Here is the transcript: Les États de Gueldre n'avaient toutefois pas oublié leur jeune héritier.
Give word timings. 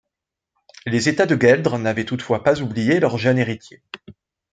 Les 0.87 1.09
États 1.09 1.27
de 1.27 1.35
Gueldre 1.35 1.77
n'avaient 1.77 2.05
toutefois 2.05 2.43
pas 2.43 2.61
oublié 2.61 2.99
leur 2.99 3.19
jeune 3.19 3.37
héritier. 3.37 3.83